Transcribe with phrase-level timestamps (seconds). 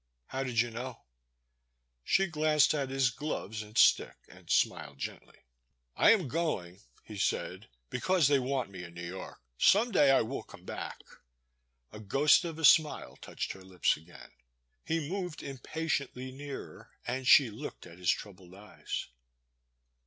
[0.29, 1.03] How did you know?
[1.53, 5.37] *' She glanced at his gloves and stick and smiled gently.
[5.37, 5.93] 26o The Boys Sister.
[5.97, 9.39] I am going, he said, because they want me in New York.
[9.59, 11.01] Some day I will come back
[11.67, 14.31] '* A ghost of a smile touched her lips again.
[14.83, 19.05] He moved impatiently nearer, and she looked at his troubled eyes.